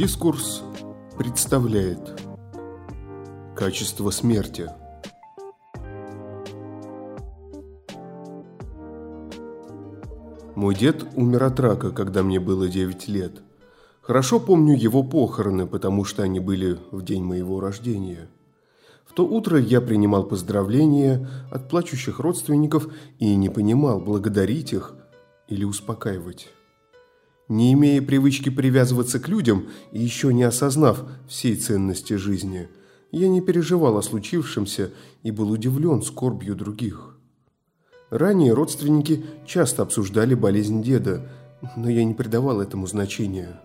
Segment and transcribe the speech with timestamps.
[0.00, 0.62] Дискурс
[1.18, 2.22] представляет
[3.54, 4.66] Качество смерти
[10.54, 13.42] Мой дед умер от рака, когда мне было 9 лет.
[14.00, 18.30] Хорошо помню его похороны, потому что они были в день моего рождения.
[19.04, 22.88] В то утро я принимал поздравления от плачущих родственников
[23.18, 24.94] и не понимал, благодарить их
[25.46, 26.48] или успокаивать.
[27.50, 32.68] Не имея привычки привязываться к людям и еще не осознав всей ценности жизни,
[33.10, 34.92] я не переживал о случившемся
[35.24, 37.16] и был удивлен скорбью других.
[38.08, 41.28] Ранее родственники часто обсуждали болезнь деда,
[41.76, 43.60] но я не придавал этому значения.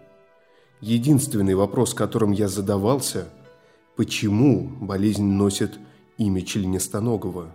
[0.81, 3.29] Единственный вопрос, которым я задавался–
[3.95, 5.73] почему болезнь носит
[6.17, 7.51] имя членистоногого?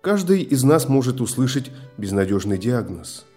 [0.00, 3.24] Каждый из нас может услышать безнадежный диагноз–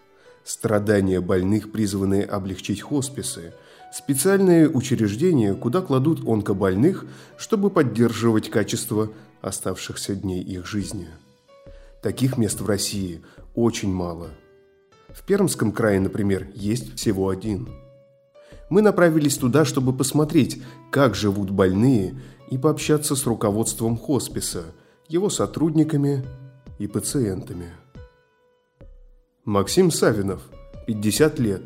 [0.47, 3.53] Страдания больных, призванные облегчить хосписы.
[3.93, 11.09] Специальные учреждения, куда кладут онкобольных, чтобы поддерживать качество оставшихся дней их жизни.
[12.01, 13.21] Таких мест в России
[13.55, 14.29] очень мало.
[15.09, 17.67] В Пермском крае, например, есть всего один.
[18.69, 22.15] Мы направились туда, чтобы посмотреть, как живут больные,
[22.49, 24.63] и пообщаться с руководством хосписа,
[25.09, 26.23] его сотрудниками
[26.79, 27.73] и пациентами.
[29.47, 30.41] Максим Савинов,
[30.87, 31.61] 50 лет,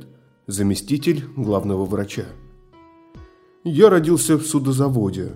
[0.45, 2.25] заместитель главного врача.
[3.63, 5.31] Я родился в судозаводе.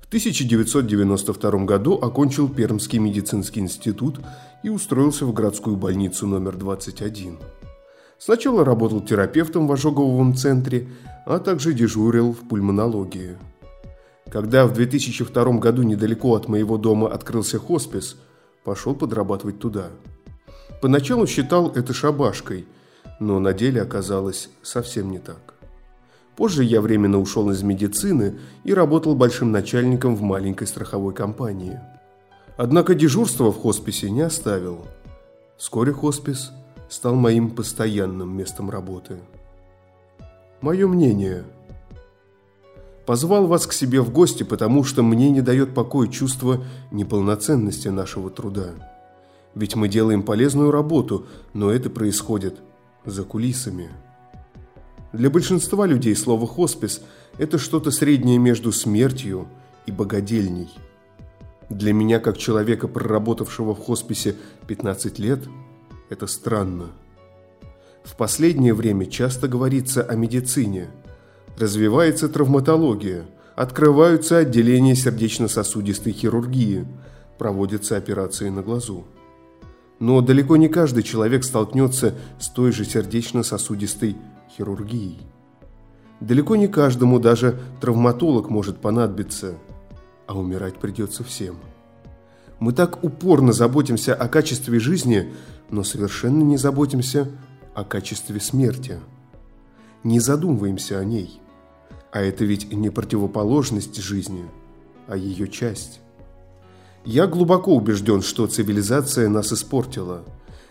[0.00, 4.18] В 1992 году окончил Пермский медицинский институт
[4.62, 7.38] и устроился в городскую больницу номер 21.
[8.18, 10.88] Сначала работал терапевтом в ожоговом центре,
[11.26, 13.36] а также дежурил в пульмонологии.
[14.32, 18.16] Когда в 2002 году недалеко от моего дома открылся хоспис,
[18.64, 19.90] пошел подрабатывать туда–
[20.80, 22.66] Поначалу считал это шабашкой,
[23.18, 25.54] но на деле оказалось совсем не так.
[26.36, 31.78] Позже я временно ушел из медицины и работал большим начальником в маленькой страховой компании.
[32.56, 34.86] Однако дежурство в хосписе не оставил.
[35.58, 36.50] Вскоре хоспис
[36.88, 39.18] стал моим постоянным местом работы.
[40.62, 41.44] Мое мнение.
[43.04, 48.30] Позвал вас к себе в гости, потому что мне не дает покоя чувство неполноценности нашего
[48.30, 48.70] труда.
[49.54, 52.60] Ведь мы делаем полезную работу, но это происходит
[53.04, 53.90] за кулисами.
[55.12, 57.02] Для большинства людей слово «хоспис»–
[57.38, 59.48] это что-то среднее между смертью
[59.86, 60.70] и богадельней.
[61.68, 65.40] Для меня, как человека, проработавшего в хосписе 15 лет,
[66.10, 66.88] это странно.
[68.04, 70.90] В последнее время часто говорится о медицине.
[71.58, 76.86] Развивается травматология, открываются отделения сердечно-сосудистой хирургии,
[77.38, 79.04] проводятся операции на глазу.
[80.00, 84.16] Но далеко не каждый человек столкнется с той же сердечно-сосудистой
[84.50, 85.20] хирургией.
[86.20, 89.54] Далеко не каждому даже травматолог может понадобиться,
[90.26, 91.56] а умирать придется всем.
[92.58, 95.32] Мы так упорно заботимся о качестве жизни,
[95.70, 97.30] но совершенно не заботимся
[97.74, 98.98] о качестве смерти.
[100.02, 101.40] Не задумываемся о ней.
[102.10, 104.44] А это ведь не противоположность жизни,
[105.06, 106.00] а ее часть.
[107.04, 110.24] Я глубоко убежден, что цивилизация нас испортила.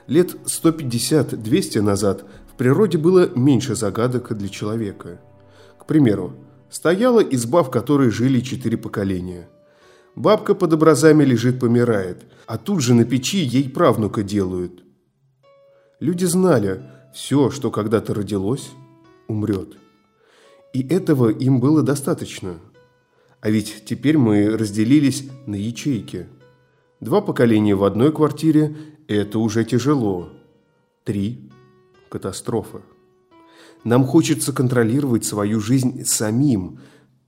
[0.06, 5.20] Лет 150-200 назад в природе было меньше загадок для человека.
[5.80, 6.34] К примеру,
[6.70, 9.50] стояла изба, в которой жили четыре поколения.
[10.16, 14.84] Бабка под образами лежит, помирает, а тут же на печи ей правнука делают.
[16.00, 16.82] Люди знали,
[17.14, 18.70] все, что когда-то родилось,
[19.28, 19.78] умрет.
[20.74, 22.60] И этого им было достаточно–
[23.42, 26.28] а ведь теперь мы разделились на ячейки.
[27.00, 28.76] Два поколения в одной квартире–
[29.08, 30.30] это уже тяжело.
[31.06, 31.50] Три–
[32.10, 32.82] катастрофа.
[33.86, 36.80] Нам хочется контролировать свою жизнь самим.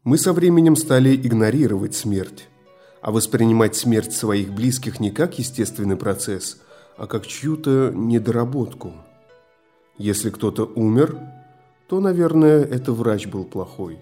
[0.03, 2.49] Мы со временем стали игнорировать смерть,
[3.01, 6.59] а воспринимать смерть своих близких не как естественный процесс,
[6.97, 8.91] а как чью-то недоработку.
[9.97, 11.17] Если кто-то умер,
[11.87, 13.99] то, наверное, это врач был плохой.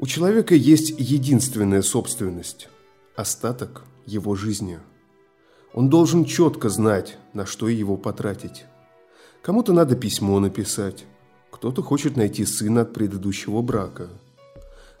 [0.00, 2.68] У человека есть единственная собственность–
[3.16, 4.78] остаток его жизни.
[5.74, 8.64] Он должен четко знать, на что его потратить.
[9.42, 11.04] Кому-то надо письмо написать,
[11.50, 14.06] кто-то хочет найти сына от предыдущего брака.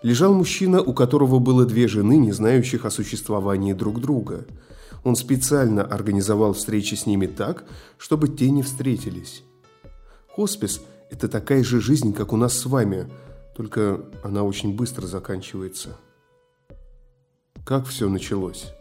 [0.02, 4.46] Лежал мужчина, у которого было две жены, не знающих о существовании друг друга.
[5.04, 7.64] Он специально организовал встречи с ними так,
[7.98, 9.44] чтобы те не встретились.
[10.26, 10.80] Хоспис–
[11.12, 13.08] это такая же жизнь, как у нас с вами–
[13.58, 15.96] только она очень быстро заканчивается.
[17.66, 18.72] Как все началось?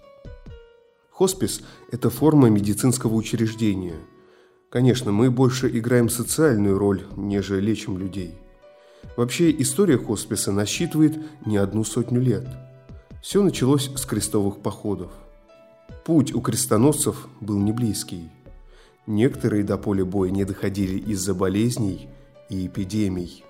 [1.10, 3.96] Хоспис– это форма медицинского учреждения.
[4.70, 8.36] Конечно, мы больше играем социальную роль, нежели лечим людей.
[9.16, 12.48] Вообще история хосписа насчитывает не одну сотню лет.
[13.24, 15.12] Все началось с крестовых походов.
[16.06, 18.30] Путь у крестоносцев был не близкий.
[19.08, 22.10] Некоторые до поля боя не доходили из-за болезней
[22.52, 23.44] и эпидемий.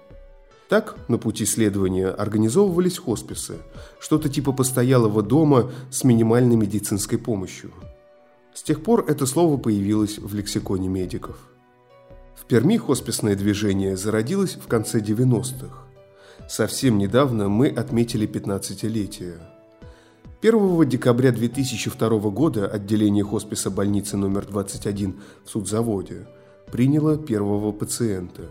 [0.70, 3.58] Так, на пути следования организовывались хосписы,
[4.00, 7.72] что-то типа постоялого дома с минимальной медицинской помощью.
[8.54, 11.38] С тех пор это слово появилось в лексиконе медиков.
[12.36, 15.84] В Перми хосписное движение зародилось в конце 90-х.
[16.50, 19.36] Совсем недавно мы отметили 15-летие.
[20.42, 26.28] 1 декабря 2002 года отделение хосписа больницы номер 21 в судзаводе
[26.72, 28.50] приняло первого пациента.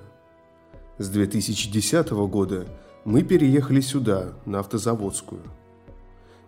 [0.98, 2.66] С 2010 года
[3.04, 5.42] мы переехали сюда, на автозаводскую.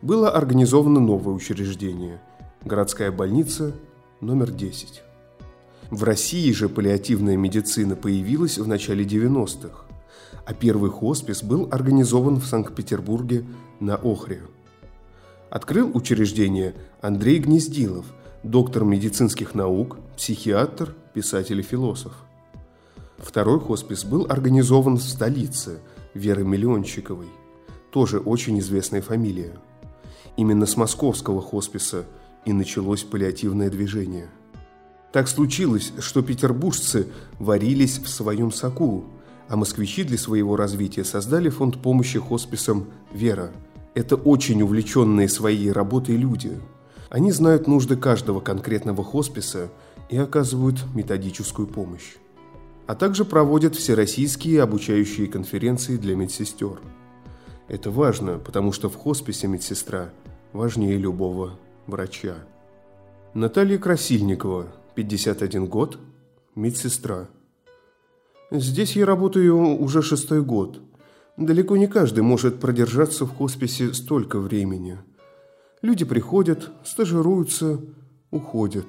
[0.01, 2.23] Было организовано новое учреждение–
[2.65, 3.75] городская больница
[4.23, 5.03] номер 10.
[5.91, 9.85] В России же паллиативная медицина появилась в начале 90-х,
[10.47, 13.45] а первый хоспис был организован в Санкт-Петербурге
[13.81, 14.41] на Охре.
[15.51, 18.07] Открыл учреждение Андрей Гнездилов,
[18.43, 22.15] доктор медицинских наук, психиатр, писатель и философ.
[23.19, 25.81] Второй хоспис был организован в столице
[26.15, 27.29] Веры Миллиончиковой,
[27.91, 29.59] тоже очень известная фамилия.
[30.37, 32.07] Именно с московского хосписа
[32.45, 34.31] и началось паллиативное движение–
[35.13, 37.07] так случилось, что петербуржцы
[37.39, 39.05] варились в своем соку,
[39.49, 43.51] а москвичи для своего развития создали фонд помощи хосписам «Вера».
[43.95, 46.61] Это очень увлеченные своей работой люди.
[47.09, 49.71] Они знают нужды каждого конкретного хосписа
[50.11, 52.17] и оказывают методическую помощь.
[52.89, 56.81] А также проводят всероссийские обучающие конференции для медсестер.
[57.69, 60.09] Это важно, потому что в хосписе медсестра
[60.55, 62.37] важнее любого врача.
[63.35, 65.99] Наталья Красильникова, 51 год,
[66.55, 67.29] медсестра.
[68.51, 70.81] Здесь я работаю уже шестой год.
[71.37, 74.97] Далеко не каждый может продержаться в хосписе столько времени.
[75.83, 77.83] Люди приходят, стажируются,
[78.31, 78.87] уходят.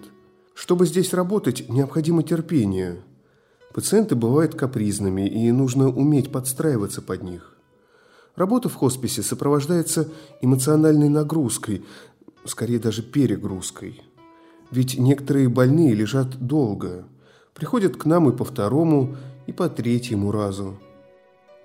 [0.54, 3.02] Чтобы здесь работать, необходимо терпение.
[3.74, 7.58] Пациенты бывают капризными, и нужно уметь подстраиваться под них.
[8.36, 10.10] Работа в хосписе сопровождается
[10.42, 11.86] эмоциональной нагрузкой,
[12.46, 14.02] скорее даже перегрузкой–
[14.72, 17.06] ведь некоторые больные лежат долго.
[17.54, 19.16] Приходят к нам и по второму,
[19.48, 20.78] и по третьему разу.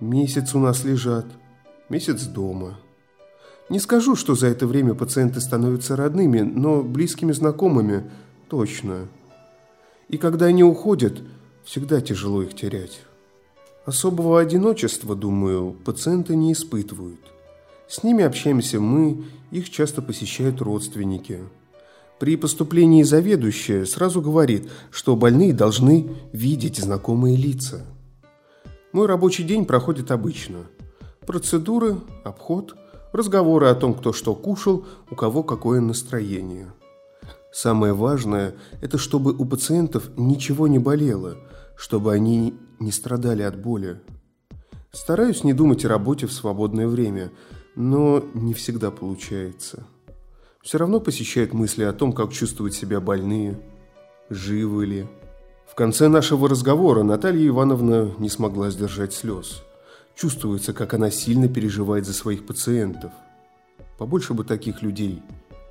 [0.01, 1.27] Месяц у нас лежат,
[1.89, 2.79] месяц дома.
[3.69, 8.11] Не скажу, что за это время пациенты становятся родными, но близкими знакомыми
[8.49, 9.09] точно.
[10.09, 11.23] И когда они уходят,
[11.65, 13.01] всегда тяжело их терять.
[13.85, 17.21] Особого одиночества, думаю, пациенты не испытывают.
[17.89, 21.41] С ними общаемся мы, их часто посещают родственники–
[22.19, 27.85] при поступлении заведующая сразу говорит, что больные должны видеть знакомые лица.
[28.93, 30.61] Мой рабочий день проходит обычно.
[31.27, 32.77] Процедуры, обход,
[33.13, 36.73] разговоры о том, кто что кушал, у кого какое настроение.
[37.55, 41.37] Самое важное– это чтобы у пациентов ничего не болело,
[41.77, 44.01] чтобы они не страдали от боли.
[44.91, 47.31] Стараюсь не думать о работе в свободное время,
[47.77, 49.87] но не всегда получается.
[50.63, 53.57] Все равно посещают мысли о том, как чувствуют себя больные,
[54.31, 55.07] живы ли.
[55.71, 59.63] В конце нашего разговора Наталья Ивановна не смогла сдержать слез.
[60.17, 63.13] Чувствуется, как она сильно переживает за своих пациентов.
[63.97, 65.23] Побольше бы таких людей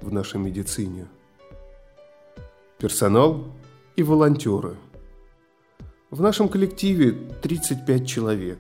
[0.01, 1.09] в нашей медицине.
[2.83, 3.45] Персонал
[3.95, 4.75] и волонтеры.
[6.11, 8.59] В нашем коллективе 35 человек.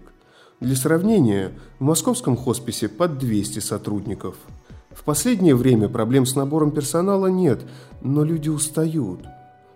[0.61, 4.37] Для сравнения, в московском хосписе под 200 сотрудников–
[4.93, 7.65] в последнее время проблем с набором персонала нет,
[8.01, 9.19] но люди устают.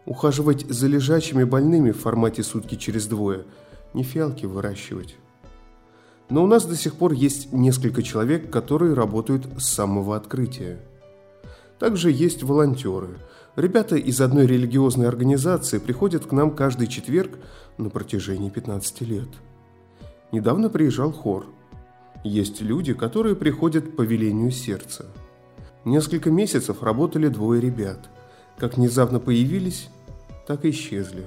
[0.06, 3.44] Ухаживать за лежачими больными в формате сутки через двое,
[3.94, 5.18] не фиалки выращивать.
[6.30, 10.80] Но у нас до сих пор есть несколько человек, которые работают с самого открытия.
[11.80, 13.18] Также есть волонтеры.
[13.58, 17.38] Ребята из одной религиозной организации приходят к нам каждый четверг
[17.78, 19.28] на протяжении 15 лет.
[20.32, 21.46] Недавно приезжал хор–
[22.24, 25.06] есть люди, которые приходят по велению сердца.
[25.86, 28.10] Несколько месяцев работали двое ребят.
[28.58, 29.90] Как внезапно появились,
[30.46, 31.26] так и исчезли.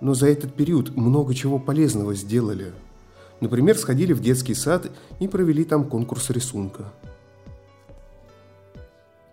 [0.00, 2.72] Но за этот период много чего полезного сделали.
[3.40, 4.90] Например, сходили в детский сад
[5.20, 6.92] и провели там конкурс рисунка.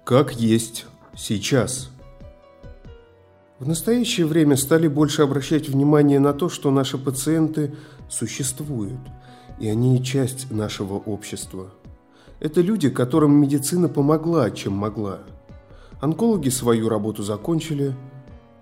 [0.05, 1.89] Как есть сейчас.
[3.61, 7.73] В настоящее время стали больше обращать внимание на то, что наши пациенты
[8.09, 8.99] существуют–
[9.61, 11.69] и они часть нашего общества.
[12.39, 15.19] Это люди, которым медицина помогла, чем могла.
[16.01, 17.95] Онкологи свою работу закончили,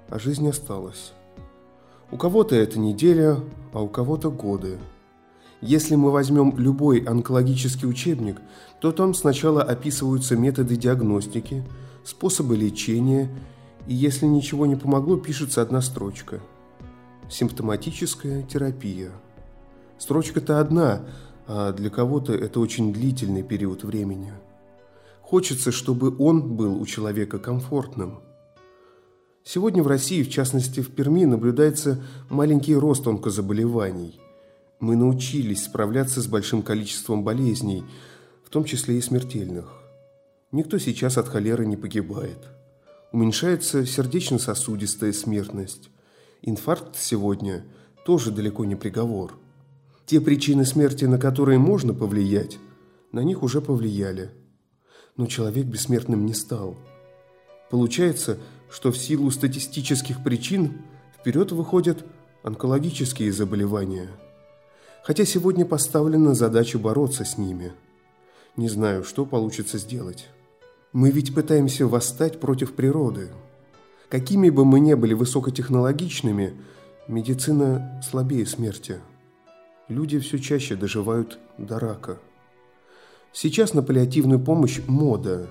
[0.10, 1.14] а жизнь осталась.
[2.12, 3.38] У кого-то это неделя,
[3.72, 4.78] а у кого-то годы.
[5.62, 8.42] Если мы возьмем любой онкологический учебник,
[8.82, 11.64] то там сначала описываются методы диагностики,
[12.04, 13.30] способы лечения,
[13.90, 16.40] и если ничего не помогло, пишется одна строчка.
[17.30, 19.12] Симптоматическая терапия.
[19.98, 21.02] Строчка-то одна,
[21.46, 24.32] а для кого-то это очень длительный период времени.
[25.22, 28.22] Хочется, чтобы он был у человека комфортным.
[29.44, 34.22] Сегодня в России, в частности в Перми, наблюдается маленький рост онкозаболеваний–
[34.80, 37.84] мы научились справляться с большим количеством болезней,
[38.46, 39.74] в том числе и смертельных.
[40.54, 42.48] Никто сейчас от холеры не погибает.
[43.12, 45.90] Уменьшается сердечно-сосудистая смертность.
[46.42, 47.66] Инфаркт сегодня
[48.06, 49.38] тоже далеко не приговор.
[50.06, 52.58] Те причины смерти, на которые можно повлиять,
[53.12, 54.32] на них уже повлияли.
[55.18, 56.78] Но человек бессмертным не стал.
[57.70, 58.38] Получается,
[58.70, 60.82] что в силу статистических причин
[61.20, 62.06] вперед выходят
[62.44, 64.10] онкологические заболевания–
[65.04, 67.74] хотя сегодня поставлена задача бороться с ними.
[68.56, 70.28] Не знаю, что получится сделать.
[70.92, 73.30] Мы ведь пытаемся восстать против природы.
[74.10, 76.56] Какими бы мы ни были высокотехнологичными,
[77.08, 79.00] медицина слабее смерти.
[79.88, 82.18] Люди все чаще доживают до рака.
[83.32, 85.48] Сейчас на паллиативную помощь мода.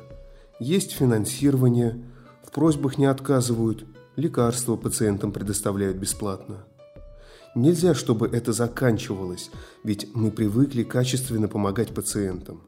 [0.59, 2.05] Есть финансирование,
[2.45, 3.85] в просьбах не отказывают,
[4.17, 6.65] лекарства пациентам предоставляют бесплатно.
[7.55, 9.51] Нельзя, чтобы это заканчивалось,
[9.85, 12.63] ведь мы привыкли качественно помогать пациентам.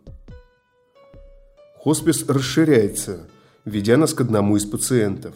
[1.82, 3.20] Хоспис расширяется,
[3.64, 5.34] ведя нас к одному из пациентов.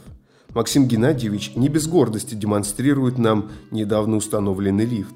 [0.51, 5.15] Максим Геннадьевич не без гордости демонстрирует нам недавно установленный лифт.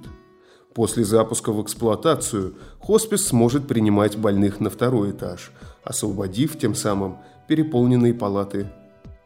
[0.73, 5.53] После запуска в эксплуатацию хоспис сможет принимать больных на второй этаж,
[5.85, 8.67] освободив тем самым переполненные палаты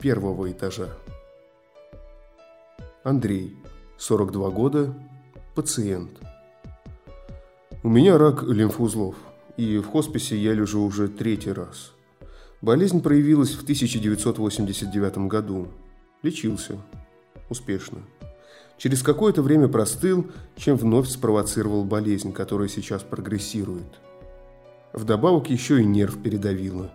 [0.01, 0.89] первого этажа.
[3.05, 3.57] Андрей
[3.99, 4.93] 42 года,
[5.55, 6.19] пациент.
[7.85, 9.15] У меня рак лимфоузлов,
[9.57, 11.93] и в хосписе я лежу уже третий раз.
[12.61, 15.69] Болезнь проявилась в 1989 году.
[16.23, 16.79] Лечился.
[17.51, 17.99] Успешно.
[18.79, 24.01] Через какое-то время простыл, чем вновь спровоцировал болезнь, которая сейчас прогрессирует.
[24.93, 26.91] Вдобавок еще и нерв передавило.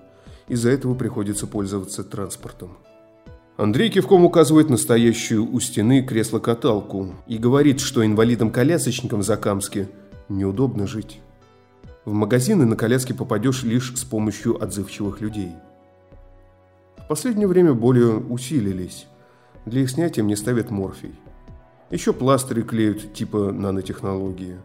[0.47, 2.77] Из-за этого приходится пользоваться транспортом.
[3.57, 9.89] Андрей кивком указывает настоящую у стены кресло-каталку и говорит, что инвалидам-колясочникам в Закамске
[10.29, 11.19] неудобно жить.
[12.07, 15.51] В магазины на коляске попадешь лишь с помощью отзывчивых людей.
[16.95, 19.07] В последнее время боли усилились.
[19.65, 21.13] Для их снятия мне ставят морфий.
[21.91, 24.57] Еще пластыри клеют типа нанотехнологии.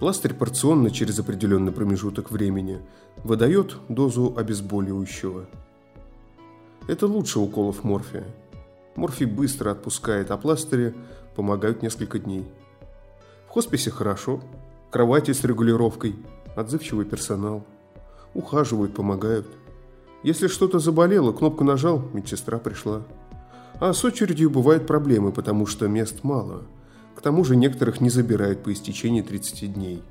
[0.00, 2.80] Пластырь порционно через определенный промежуток времени
[3.22, 5.46] выдает дозу обезболивающего–
[6.88, 8.24] это лучше уколов морфия.
[8.96, 10.94] Морфий быстро отпускает, а пластыри
[11.36, 12.48] помогают несколько дней.
[13.46, 14.40] В хосписе хорошо,
[14.90, 16.16] кровати с регулировкой,
[16.58, 17.64] отзывчивый персонал.
[18.34, 19.46] Ухаживают, помогают.
[20.22, 23.02] Если что-то заболело, кнопку нажал, медсестра пришла.
[23.80, 26.62] А с очередью бывают проблемы, потому что мест мало.
[27.14, 30.02] К тому же некоторых не забирают по истечении 30 дней.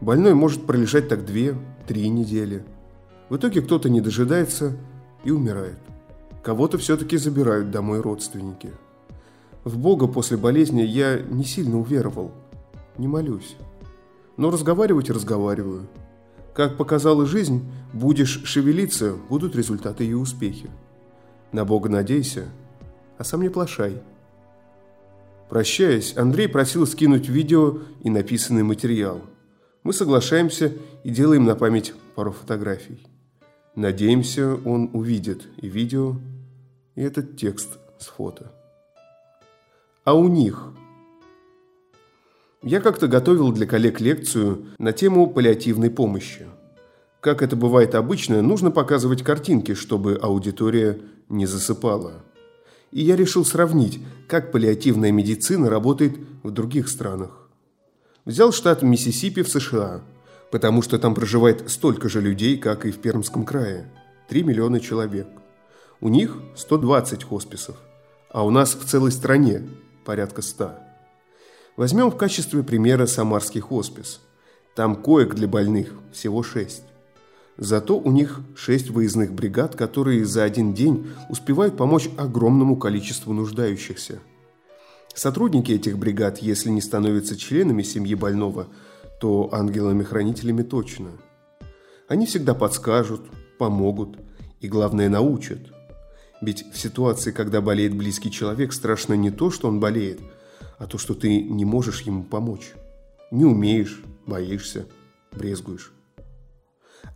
[0.00, 1.56] Больной может пролежать так 2-3
[2.08, 2.64] недели.
[3.28, 4.76] В итоге кто-то не дожидается
[5.24, 5.78] и умирает.
[6.42, 8.70] Кого-то все-таки забирают домой родственники.
[9.64, 12.32] В Бога после болезни я не сильно уверовал.
[12.98, 13.56] Не молюсь.
[14.36, 15.88] Но разговаривать разговариваю.
[16.54, 20.70] Как показала жизнь, будешь шевелиться, будут результаты и успехи.
[21.52, 22.44] На Бога надейся,
[23.18, 24.02] а сам не плашай.
[25.48, 29.20] Прощаясь, Андрей просил скинуть видео и написанный материал.
[29.82, 30.72] Мы соглашаемся
[31.04, 33.06] и делаем на память пару фотографий.
[33.76, 36.16] Надеемся, он увидит и видео,
[36.94, 38.50] и этот текст с фото.
[40.04, 40.65] А у них?
[42.66, 46.48] Я как-то готовил для коллег лекцию на тему паллиативной помощи.
[47.20, 52.24] Как это бывает обычно, нужно показывать картинки, чтобы аудитория не засыпала.
[52.90, 57.48] И я решил сравнить, как паллиативная медицина работает в других странах.
[58.24, 60.00] Взял штат Миссисипи в США,
[60.50, 63.92] потому что там проживает столько же людей, как и в Пермском крае–
[64.28, 65.28] 3 миллиона человек–
[66.00, 67.76] у них 120 хосписов,
[68.28, 69.62] а у нас в целой стране
[70.04, 70.85] порядка 100.
[71.76, 74.20] Возьмем в качестве примера Самарский хоспис.
[74.74, 76.82] Там коек для больных всего 6.
[77.58, 84.20] Зато у них 6 выездных бригад, которые за один день успевают помочь огромному количеству нуждающихся.
[85.14, 88.68] Сотрудники этих бригад, если не становятся членами семьи больного,
[89.20, 91.12] то ангелами-хранителями точно.
[92.08, 93.22] Они всегда подскажут,
[93.58, 94.18] помогут
[94.60, 95.60] и, главное, научат–
[96.42, 100.20] ведь в ситуации, когда болеет близкий человек, страшно не то, что он болеет,
[100.78, 102.74] а то, что ты не можешь ему помочь.
[103.30, 104.86] Не умеешь, боишься,
[105.32, 105.92] брезгуешь.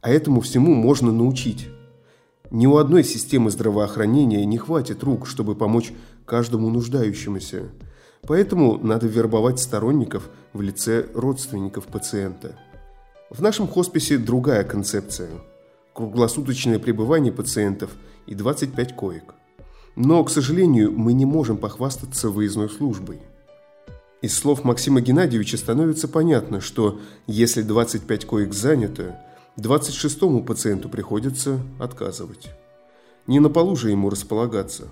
[0.02, 1.68] А этому всему можно научить.
[2.50, 5.92] Ни у одной системы здравоохранения не хватит рук, чтобы помочь
[6.24, 7.70] каждому нуждающемуся.
[8.26, 12.56] Поэтому надо вербовать сторонников в лице родственников пациента.
[13.30, 15.30] В нашем хосписе другая концепция.
[15.94, 17.90] Круглосуточное пребывание пациентов
[18.26, 19.34] и 25 коек.
[19.96, 23.20] Но, к сожалению, мы не можем похвастаться выездной службой.
[24.22, 29.18] Из слов Максима Геннадьевича становится понятно, что если 25 коек занято,
[29.56, 32.50] 26-му пациенту приходится отказывать.
[33.26, 34.88] Не на полу же ему располагаться.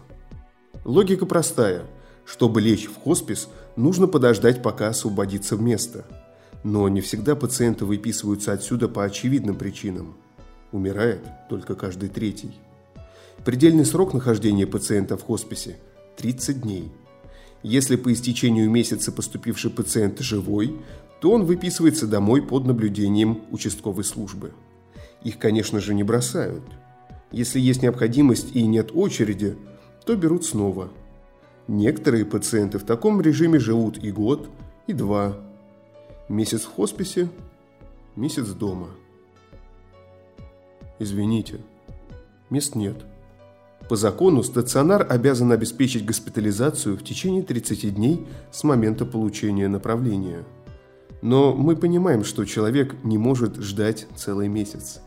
[0.85, 1.85] Логика простая.
[2.25, 6.07] Чтобы лечь в хоспис, нужно подождать, пока освободится место.
[6.65, 10.17] Но не всегда пациенты выписываются отсюда по очевидным причинам.
[10.73, 12.53] Умирает только каждый третий.
[13.45, 15.77] Предельный срок нахождения пациента в хосписе–
[16.17, 16.93] 30 дней.
[17.62, 20.77] Если по истечению месяца поступивший пациент живой,
[21.21, 24.53] то он выписывается домой под наблюдением участковой службы.
[25.25, 26.62] Их, конечно же, не бросают.
[27.33, 29.57] Если есть необходимость и нет очереди,
[30.07, 30.91] то берут снова.
[31.67, 34.49] Некоторые пациенты в таком режиме живут и год,
[34.87, 35.37] и два.
[36.29, 37.29] Месяц в хосписе,
[38.17, 38.88] месяц дома.
[40.99, 41.61] Извините,
[42.49, 43.05] мест нет.
[43.88, 50.45] По закону стационар обязан обеспечить госпитализацию в течение 30 дней с момента получения направления–
[51.23, 55.00] но мы понимаем, что человек не может ждать целый месяц.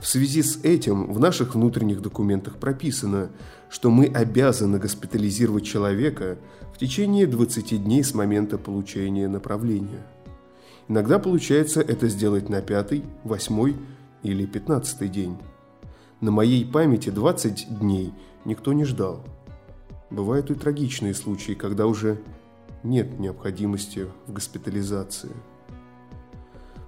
[0.00, 3.30] В связи с этим в наших внутренних документах прописано,
[3.70, 6.36] что мы обязаны госпитализировать человека
[6.74, 10.06] в течение 20 дней с момента получения направления.
[10.88, 13.76] Иногда получается это сделать на пятый, восьмой
[14.22, 15.38] или пятнадцатый день.
[16.24, 18.14] На моей памяти 20 дней
[18.46, 19.22] никто не ждал.
[20.08, 22.18] Бывают и трагичные случаи, когда уже
[22.82, 25.32] нет необходимости в госпитализации.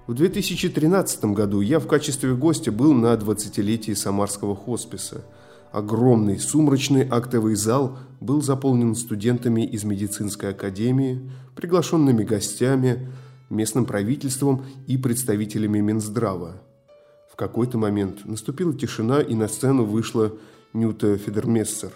[0.07, 5.23] В 2013 году я в качестве гостя был на 20-летии Самарского хосписа.
[5.71, 13.07] Огромный сумрачный актовый зал был заполнен студентами из медицинской академии, приглашенными гостями,
[13.51, 16.63] местным правительством и представителями Минздрава.
[17.37, 20.33] Какой-то момент наступила тишина, и на сцену вышла
[20.73, 21.91] Нюта Федермессер,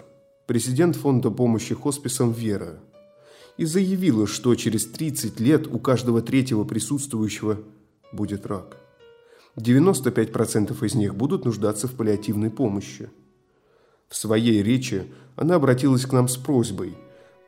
[0.46, 2.78] президент фонда помощи хосписам «Вера»,
[3.56, 7.58] и заявила, что через 30 лет у каждого третьего присутствующего
[8.12, 8.76] будет рак.
[9.56, 13.10] 95% из них будут нуждаться в паллиативной помощи.
[14.08, 16.96] В своей речи она обратилась к нам с просьбой,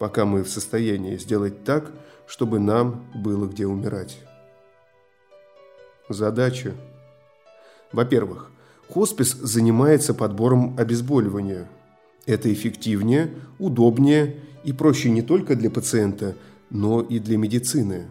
[0.00, 1.92] пока мы в состоянии сделать так,
[2.26, 4.18] чтобы нам было где умирать.
[6.08, 6.74] Задача.
[7.94, 8.50] Во-первых,
[8.92, 11.70] хоспис занимается подбором обезболивания.
[12.26, 16.34] Это эффективнее, удобнее и проще не только для пациента,
[16.70, 18.08] но и для медицины.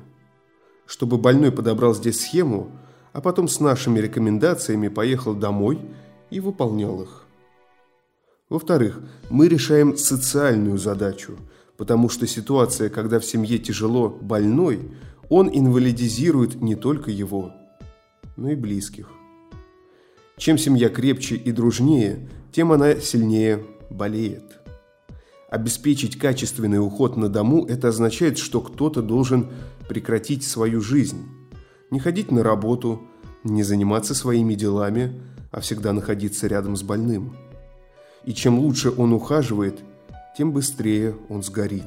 [0.86, 2.72] Чтобы больной подобрал здесь схему,
[3.12, 5.82] а потом с нашими рекомендациями поехал домой
[6.30, 7.26] и выполнял их.
[8.48, 11.34] Во-вторых, мы решаем социальную задачу,
[11.76, 14.80] потому что ситуация, когда в семье тяжело больной,
[15.28, 17.52] он инвалидизирует не только его,
[18.38, 19.10] но и близких.
[20.38, 24.60] Чем семья крепче и дружнее, тем она сильнее болеет.
[25.50, 29.52] Обеспечить качественный уход на дому– это означает, что кто-то должен
[29.88, 31.24] прекратить свою жизнь.
[31.92, 33.04] Не ходить на работу,
[33.44, 37.36] не заниматься своими делами, а всегда находиться рядом с больным.
[38.26, 39.80] И чем лучше он ухаживает,
[40.36, 41.86] тем быстрее он сгорит.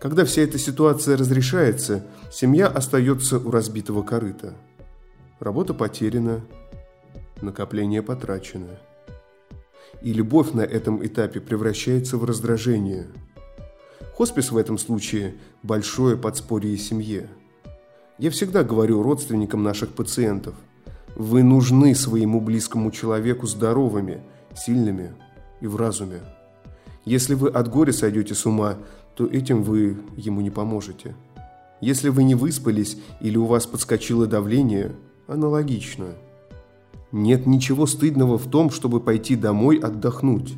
[0.00, 4.52] Когда вся эта ситуация разрешается, семья остается у разбитого корыта.
[5.40, 6.42] Работа потеряна,
[7.42, 8.78] накопление потрачено
[10.02, 13.06] и любовь на этом этапе превращается в раздражение.
[14.16, 17.28] Хоспис в этом случае– большое подспорье семье.
[18.18, 20.54] Я всегда говорю родственникам наших пациентов,
[21.16, 24.22] вы нужны своему близкому человеку здоровыми,
[24.54, 25.14] сильными
[25.60, 26.20] и в разуме.
[27.04, 28.76] Если вы от горя сойдете с ума,
[29.14, 31.14] то этим вы ему не поможете.
[31.80, 34.92] Если вы не выспались или у вас подскочило давление,
[35.26, 36.06] аналогично–
[37.12, 40.54] нет ничего стыдного в том, чтобы пойти домой отдохнуть.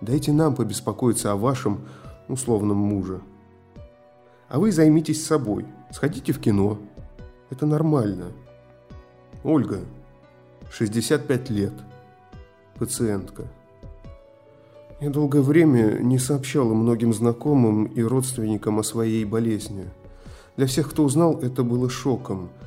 [0.00, 1.80] Дайте нам побеспокоиться о вашем
[2.28, 3.20] условном муже.
[4.48, 6.78] А вы займитесь собой, сходите в кино.
[7.50, 8.26] Это нормально.
[9.42, 9.80] Ольга,
[10.70, 11.72] 65 лет,
[12.78, 13.44] пациентка.
[15.00, 19.86] Я долгое время не сообщала многим знакомым и родственникам о своей болезни.
[20.58, 22.50] Для всех, кто узнал, это было шоком–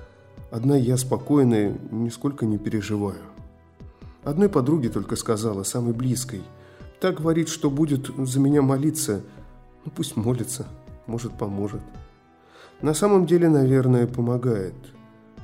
[0.54, 3.24] Одна я спокойная, нисколько не переживаю.
[4.24, 6.44] Одной подруге только сказала, самой близкой.
[7.00, 9.24] Так говорит, что будет за меня молиться.
[9.84, 10.68] Ну пусть молится,
[11.08, 11.82] может поможет.
[12.84, 14.76] На самом деле, наверное, помогает.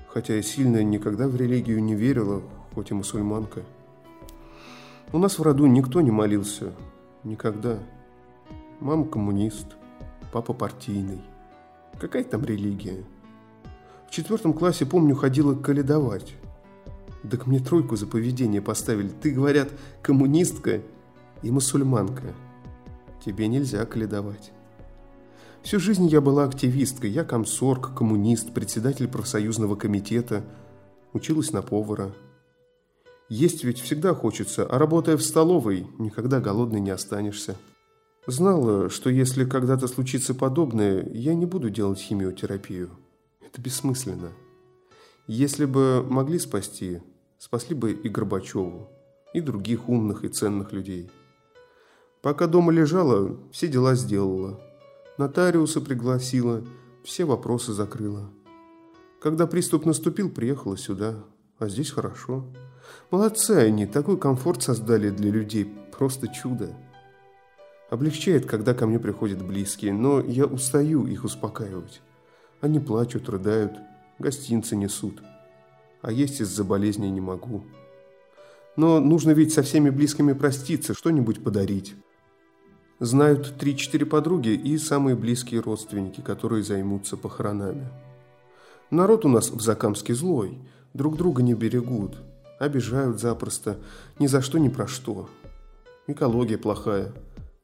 [0.09, 2.43] Хотя я сильно никогда в религию не верила,
[2.75, 3.63] хоть и мусульманка.
[5.11, 6.71] У нас в роду никто не молился.
[7.23, 7.79] Никогда.
[8.79, 9.75] Мама коммунист,
[10.31, 11.23] папа партийный.
[11.99, 13.03] Какая там религия?
[14.09, 16.33] В четвертом классе, помню, ходила каледовать.
[17.29, 19.07] Так мне тройку за поведение поставили.
[19.07, 19.69] Ты, говорят,
[20.01, 20.81] коммунистка
[21.43, 22.33] и мусульманка.
[23.23, 24.51] Тебе нельзя каледовать.
[25.61, 27.11] Всю жизнь я была активисткой.
[27.11, 30.43] Я комсорг, коммунист, председатель профсоюзного комитета.
[31.13, 32.11] Училась на повара.
[33.29, 37.57] Есть ведь всегда хочется, а работая в столовой, никогда голодный не останешься.
[38.25, 42.89] Знала, что если когда-то случится подобное, я не буду делать химиотерапию.
[43.51, 44.31] Это бессмысленно.
[45.27, 47.01] Если бы могли спасти,
[47.39, 48.89] спасли бы и Горбачеву,
[49.33, 51.09] и других умных и ценных людей.
[52.21, 54.59] Пока дома лежала, все дела сделала.
[55.17, 56.63] Нотариуса пригласила,
[57.03, 58.29] все вопросы закрыла.
[59.19, 61.15] Когда приступ наступил, приехала сюда,
[61.57, 62.45] а здесь хорошо.
[63.09, 65.65] Молодцы они, такой комфорт создали для людей,
[65.97, 66.75] просто чудо.
[67.89, 72.01] Облегчает, когда ко мне приходят близкие, но я устаю их успокаивать.
[72.61, 73.73] Они плачут, рыдают,
[74.19, 75.21] гостинцы несут.
[76.01, 77.63] А есть из-за болезни не могу.
[78.75, 81.95] Но нужно ведь со всеми близкими проститься, что-нибудь подарить.
[82.99, 87.87] Знают три-четыре подруги и самые близкие родственники, которые займутся похоронами.
[88.91, 90.57] Народ у нас в Закамске злой,
[90.93, 92.17] друг друга не берегут,
[92.59, 93.77] обижают запросто,
[94.19, 95.29] ни за что, ни про что.
[96.07, 97.13] Экология плохая.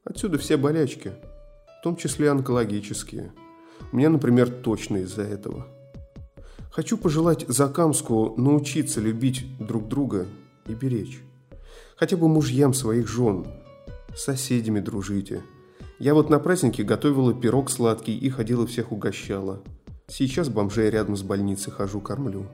[0.05, 1.13] Отсюда все болячки,
[1.79, 3.33] в том числе онкологические.
[3.91, 5.67] Меня, например, точно из-за этого.
[6.71, 10.25] Хочу пожелать Закамску научиться любить друг друга
[10.67, 11.21] и беречь.
[11.95, 13.47] Хотя бы мужьям своих жен,
[14.15, 15.41] соседями дружите.
[15.99, 19.61] Я вот на празднике готовила пирог сладкий и ходила всех угощала.
[20.07, 22.45] Сейчас бомжей рядом с больницей хожу, кормлю.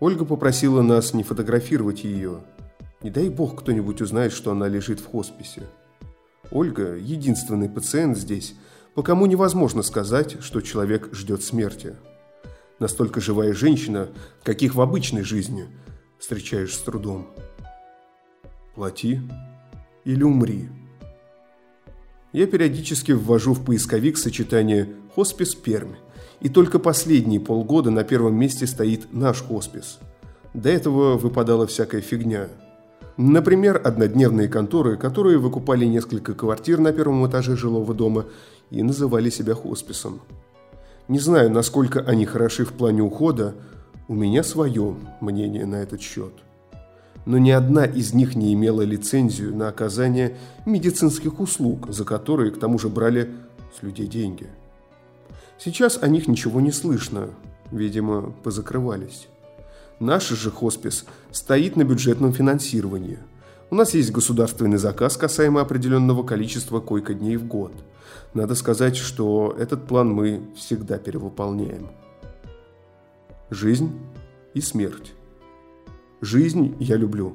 [0.00, 2.40] Ольга попросила нас не фотографировать ее.
[3.02, 5.62] Не дай бог кто-нибудь узнает, что она лежит в хосписе.
[6.50, 8.54] Ольга– единственный пациент здесь,
[8.94, 11.96] по кому невозможно сказать, что человек ждет смерти.
[12.78, 14.08] Настолько живая женщина,
[14.42, 15.66] каких в обычной жизни
[16.18, 17.28] встречаешь с трудом.
[18.74, 19.20] Плати
[20.04, 20.68] или умри.
[22.32, 25.94] Я периодически ввожу в поисковик сочетание «хоспис Пермь»,
[26.40, 29.98] и только последние полгода на первом месте стоит наш хоспис.
[30.54, 32.48] До этого выпадала всякая фигня.
[33.16, 38.26] Например, однодневные конторы, которые выкупали несколько квартир на первом этаже жилого дома
[38.72, 40.20] и называли себя хосписом.
[41.06, 43.54] Не знаю, насколько они хороши в плане ухода,
[44.08, 46.32] у меня свое мнение на этот счет.
[47.26, 52.58] Но ни одна из них не имела лицензию на оказание медицинских услуг, за которые к
[52.58, 53.30] тому же брали
[53.78, 54.48] с людей деньги.
[55.58, 57.28] Сейчас о них ничего не слышно,
[57.70, 59.28] видимо, позакрывались.
[60.00, 63.18] Наш же хоспис стоит на бюджетном финансировании.
[63.72, 67.72] У нас есть государственный заказ, касаемо определенного количества койко-дней в год.
[68.34, 71.88] Надо сказать, что этот план мы всегда перевыполняем.
[73.48, 73.98] Жизнь
[74.52, 75.14] и смерть.
[76.20, 77.32] Жизнь я люблю.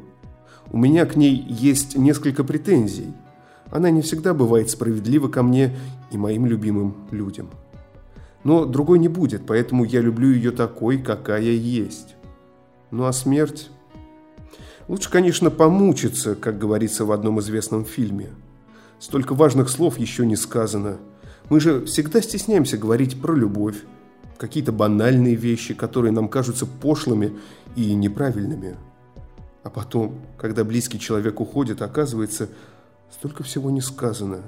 [0.70, 3.12] У меня к ней есть несколько претензий.
[3.72, 5.76] Она не всегда бывает справедлива ко мне
[6.12, 7.50] и моим любимым людям.
[8.44, 12.16] Но другой не будет, поэтому я люблю ее такой, какая есть.
[12.92, 13.72] Ну а смерть...
[14.88, 18.30] Лучше, конечно, помучиться, как говорится в одном известном фильме.
[19.00, 20.98] Столько важных слов еще не сказано.
[21.50, 23.78] Мы же всегда стесняемся говорить про любовь,
[24.38, 27.38] какие-то банальные вещи, которые нам кажутся пошлыми
[27.76, 28.76] и неправильными.
[29.64, 32.50] А потом, когда близкий человек уходит, оказывается,
[33.12, 34.42] столько всего не сказано.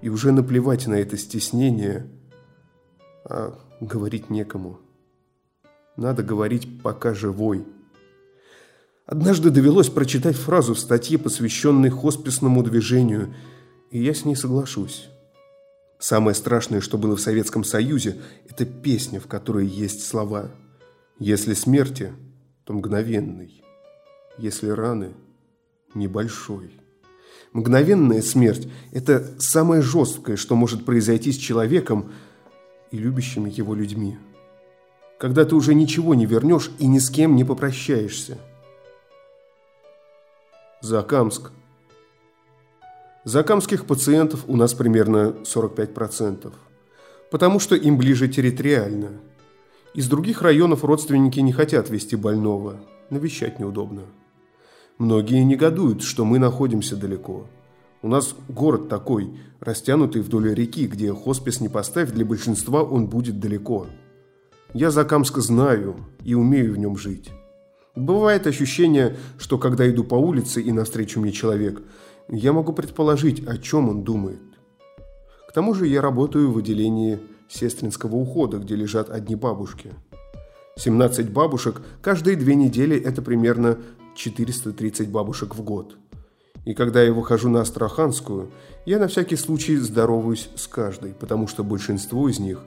[0.00, 2.06] И уже наплевать на это стеснение–
[3.28, 4.78] а говорить некому.
[5.96, 7.66] Надо говорить «пока живой».
[9.06, 13.34] Однажды довелось прочитать фразу в статье, посвященной хосписному движению,
[13.90, 15.08] и я с ней соглашусь.
[15.98, 20.50] Самое страшное, что было в Советском Союзе, это песня, в которой есть слова
[21.18, 22.12] «Если смерти,
[22.64, 23.62] то мгновенный,
[24.36, 25.14] если раны,
[25.94, 26.72] небольшой».
[27.52, 32.12] Мгновенная смерть– это самое жесткое, что может произойти с человеком–
[32.90, 34.18] и любящими его людьми.
[35.18, 38.38] Когда ты уже ничего не вернешь и ни с кем не попрощаешься.
[40.86, 41.50] Закамск.
[43.24, 46.52] Закамских пациентов у нас примерно 45%,
[47.28, 49.08] потому что им ближе территориально.
[49.94, 52.76] Из других районов родственники не хотят вести больного,
[53.10, 54.02] навещать неудобно.
[54.98, 57.48] Многие негодуют, что мы находимся далеко.
[58.02, 63.40] У нас город такой, растянутый вдоль реки, где хоспис не поставь, для большинства он будет
[63.40, 63.88] далеко.
[64.72, 67.32] Я Закамска знаю и умею в нем жить.
[67.96, 71.82] Бывает ощущение, что когда иду по улице и навстречу мне человек,
[72.28, 74.42] я могу предположить, о чем он думает.
[75.48, 79.94] К тому же я работаю в отделении сестринского ухода, где лежат одни бабушки.
[80.76, 83.78] 17 бабушек каждые две недели– это примерно
[84.14, 85.96] 430 бабушек в год.
[86.66, 88.50] И когда я выхожу на Астраханскую,
[88.84, 92.60] я на всякий случай здороваюсь с каждой, потому что большинство из них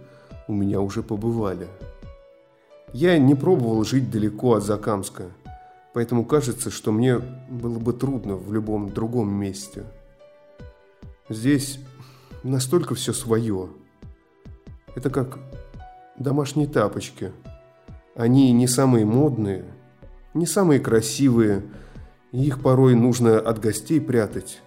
[0.47, 1.67] у меня уже побывали.
[2.93, 5.25] Я не пробовал жить далеко от Закамска,
[5.93, 9.83] поэтому кажется, что мне было бы трудно в любом другом месте.
[11.29, 11.79] Здесь
[12.43, 13.69] настолько все свое.
[14.95, 15.37] Это как
[16.17, 17.31] домашние тапочки.
[18.15, 19.65] Они не самые модные,
[20.33, 21.63] не самые красивые,
[22.31, 24.61] и их порой нужно от гостей прятать.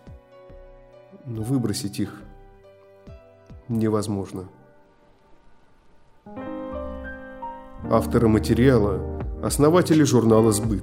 [1.26, 2.22] Но выбросить их
[3.68, 4.48] невозможно.
[7.94, 9.02] Авторы материала–
[9.42, 10.82] основатели журнала «Сбыт».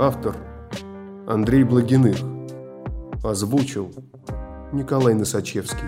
[0.00, 0.34] Автор–
[1.28, 2.16] Андрей Благиных.
[3.22, 3.92] Озвучил
[4.72, 5.86] Николай Носачевский.